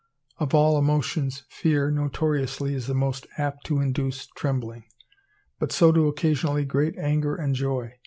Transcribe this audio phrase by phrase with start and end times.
[0.39, 4.85] Of all emotions, fear notoriously is the most apt to induce trembling;
[5.59, 7.93] but so do occasionally great anger and joy.